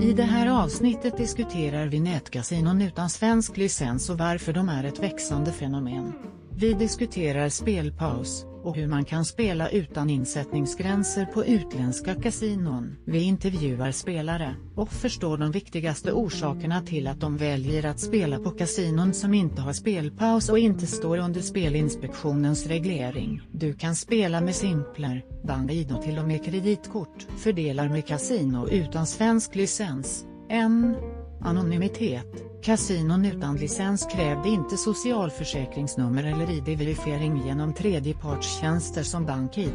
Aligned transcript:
I 0.00 0.12
det 0.12 0.22
här 0.22 0.62
avsnittet 0.64 1.16
diskuterar 1.16 1.86
vi 1.86 2.00
nätkasinon 2.00 2.82
utan 2.82 3.10
svensk 3.10 3.56
licens 3.56 4.10
och 4.10 4.18
varför 4.18 4.52
de 4.52 4.68
är 4.68 4.84
ett 4.84 5.02
växande 5.02 5.52
fenomen. 5.52 6.12
Vi 6.60 6.72
diskuterar 6.72 7.48
spelpaus, 7.48 8.46
och 8.62 8.76
hur 8.76 8.86
man 8.86 9.04
kan 9.04 9.24
spela 9.24 9.68
utan 9.70 10.10
insättningsgränser 10.10 11.24
på 11.24 11.44
utländska 11.44 12.14
kasinon. 12.14 12.96
Vi 13.04 13.22
intervjuar 13.22 13.92
spelare, 13.92 14.54
och 14.74 14.92
förstår 14.92 15.38
de 15.38 15.52
viktigaste 15.52 16.12
orsakerna 16.12 16.82
till 16.82 17.06
att 17.06 17.20
de 17.20 17.36
väljer 17.36 17.86
att 17.86 18.00
spela 18.00 18.38
på 18.38 18.50
kasinon 18.50 19.14
som 19.14 19.34
inte 19.34 19.62
har 19.62 19.72
spelpaus 19.72 20.48
och 20.48 20.58
inte 20.58 20.86
står 20.86 21.18
under 21.18 21.40
Spelinspektionens 21.40 22.66
reglering. 22.66 23.42
Du 23.52 23.74
kan 23.74 23.96
spela 23.96 24.40
med 24.40 24.54
Simpler, 24.54 25.24
Bandido 25.46 26.02
till 26.02 26.18
och 26.18 26.28
med 26.28 26.44
kreditkort. 26.44 27.26
Fördelar 27.38 27.88
med 27.88 28.06
kasino 28.06 28.68
utan 28.68 29.06
svensk 29.06 29.54
licens. 29.54 30.24
1. 30.50 31.17
Anonymitet 31.40 32.48
Kasinon 32.62 33.24
utan 33.24 33.56
licens 33.56 34.06
krävde 34.12 34.48
inte 34.48 34.76
socialförsäkringsnummer 34.76 36.24
eller 36.24 36.50
ID-verifiering 36.50 37.46
genom 37.46 37.74
tredjepartstjänster 37.74 39.02
som 39.02 39.26
BankID. 39.26 39.72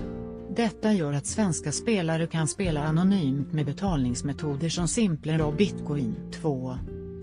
Detta 0.55 0.93
gör 0.93 1.13
att 1.13 1.25
svenska 1.25 1.71
spelare 1.71 2.27
kan 2.27 2.47
spela 2.47 2.83
anonymt 2.83 3.53
med 3.53 3.65
betalningsmetoder 3.65 4.69
som 4.69 4.87
Simpler 4.87 5.41
och 5.41 5.53
Bitcoin. 5.53 6.15
2. 6.41 6.75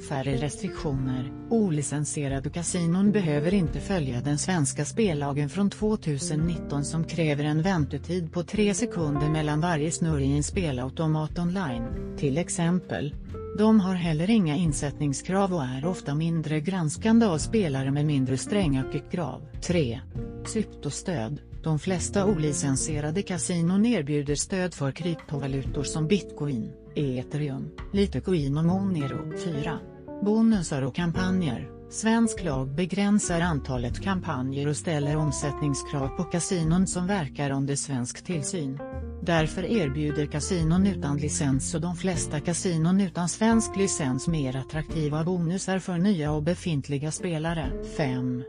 Färre 0.09 0.36
restriktioner. 0.36 1.32
Olicensierade 1.50 2.50
kasinon 2.50 3.12
behöver 3.12 3.54
inte 3.54 3.80
följa 3.80 4.20
den 4.20 4.38
svenska 4.38 4.84
spellagen 4.84 5.48
från 5.48 5.70
2019 5.70 6.84
som 6.84 7.04
kräver 7.04 7.45
en 7.45 7.62
väntetid 7.62 8.32
på 8.32 8.42
3 8.42 8.74
sekunder 8.74 9.28
mellan 9.28 9.60
varje 9.60 9.90
snurr 9.90 10.20
i 10.20 10.36
en 10.36 10.42
spelautomat 10.42 11.38
online, 11.38 12.16
till 12.18 12.38
exempel. 12.38 13.15
De 13.59 13.80
har 13.80 13.95
heller 13.95 14.30
inga 14.30 14.57
insättningskrav 14.57 15.54
och 15.54 15.65
är 15.65 15.87
ofta 15.87 16.14
mindre 16.14 16.60
granskande 16.60 17.26
av 17.26 17.38
spelare 17.38 17.90
med 17.90 18.07
mindre 18.07 18.37
stränga 18.37 18.85
krav. 19.10 19.42
3. 19.62 20.01
Syptostöd 20.46 21.40
De 21.62 21.79
flesta 21.79 22.26
olicensierade 22.26 23.23
kasinon 23.23 23.87
erbjuder 23.87 24.35
stöd 24.35 24.74
för 24.74 24.92
kryptovalutor 24.92 25.82
som 25.82 26.07
bitcoin, 26.07 26.73
ethereum, 26.95 27.70
litecoin 27.92 28.59
och 28.59 28.64
monero. 28.64 29.38
4. 29.45 29.79
Bonusar 30.23 30.82
och 30.82 30.95
kampanjer 30.95 31.68
Svensk 31.90 32.45
lag 32.45 32.74
begränsar 32.74 33.40
antalet 33.40 34.01
kampanjer 34.01 34.68
och 34.68 34.76
ställer 34.76 35.16
omsättningskrav 35.16 36.09
på 36.09 36.24
kasinon 36.24 36.87
som 36.87 37.07
verkar 37.07 37.51
under 37.51 37.76
svensk 37.76 38.24
tillsyn. 38.24 38.79
Därför 39.23 39.65
erbjuder 39.65 40.26
kasinon 40.26 40.87
utan 40.87 41.16
licens 41.16 41.74
och 41.74 41.80
de 41.80 41.96
flesta 41.96 42.41
kasinon 42.41 43.01
utan 43.01 43.29
svensk 43.29 43.76
licens 43.76 44.29
mer 44.29 44.57
attraktiva 44.57 45.24
bonusar 45.24 45.79
för 45.79 45.98
nya 45.98 46.32
och 46.32 46.43
befintliga 46.43 47.10
spelare. 47.10 47.73
5. 47.96 48.43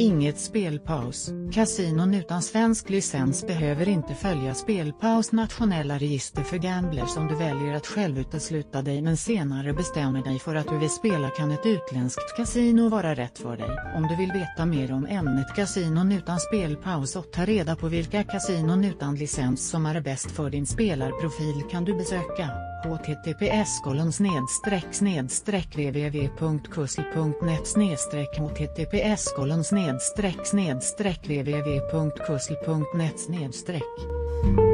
Inget 0.00 0.38
spelpaus. 0.38 1.30
Kasinon 1.52 2.14
utan 2.14 2.42
svensk 2.42 2.90
licens 2.90 3.46
behöver 3.46 3.88
inte 3.88 4.14
följa 4.14 4.54
spelpaus 4.54 5.32
nationella 5.32 5.98
register 5.98 6.42
för 6.42 6.58
gamblers 6.58 7.16
om 7.16 7.28
du 7.28 7.34
väljer 7.34 7.74
att 7.74 7.86
själv 7.86 8.18
utesluta 8.18 8.82
dig 8.82 9.02
men 9.02 9.16
senare 9.16 9.72
bestämmer 9.72 10.24
dig 10.24 10.38
för 10.38 10.54
att 10.54 10.68
du 10.68 10.78
vill 10.78 10.90
spela 10.90 11.30
kan 11.30 11.50
ett 11.50 11.66
utländskt 11.66 12.36
kasino 12.36 12.88
vara 12.88 13.14
rätt 13.14 13.38
för 13.38 13.56
dig. 13.56 13.70
Om 13.96 14.06
du 14.08 14.16
vill 14.16 14.32
veta 14.32 14.66
mer 14.66 14.92
om 14.92 15.06
ämnet 15.06 15.54
kasinon 15.56 16.12
utan 16.12 16.40
spelpaus 16.40 17.16
och 17.16 17.32
ta 17.32 17.44
reda 17.44 17.76
på 17.76 17.88
vilka 17.88 18.24
kasinon 18.24 18.84
utan 18.84 19.14
licens 19.14 19.68
som 19.68 19.86
är 19.86 20.00
bäst 20.00 20.30
för 20.30 20.50
din 20.50 20.66
spelarprofil 20.66 21.62
kan 21.70 21.84
du 21.84 21.94
besöka 21.94 22.67
https 22.84 23.80
snedstreck 24.12 24.86
snedstreck 24.90 25.68
www.kussel.net 25.76 27.66
snedstreck 27.66 28.38
https 28.38 29.32
snedstreck 29.64 30.46
snedstreck 30.46 31.20
www.kussel.net 31.28 33.18
snedstreck 33.18 34.67